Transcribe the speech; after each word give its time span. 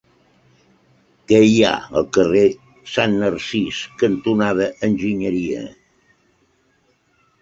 Què 1.31 1.41
hi 1.49 1.59
ha 1.67 1.73
al 1.99 2.07
carrer 2.17 2.45
Sant 2.93 3.13
Narcís 3.25 3.83
cantonada 4.05 4.71
Enginyeria? 4.89 5.63